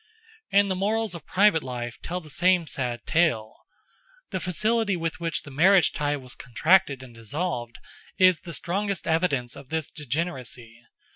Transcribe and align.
And 0.51 0.71
the 0.71 0.75
morals 0.75 1.13
of 1.13 1.27
private 1.27 1.61
life 1.61 1.99
tell 2.01 2.19
the 2.19 2.31
same 2.31 2.65
sad 2.65 3.05
tale. 3.05 3.53
The 4.31 4.39
facility 4.39 4.95
with 4.97 5.19
which 5.19 5.43
the 5.43 5.51
marriage 5.51 5.91
tie 5.93 6.17
was 6.17 6.33
contracted 6.33 7.03
and 7.03 7.13
dissolved 7.13 7.77
is 8.17 8.39
the 8.39 8.55
strongest 8.55 9.05
evidence 9.07 9.55
of 9.55 9.69
this 9.69 9.91
degeneracy. 9.91 10.81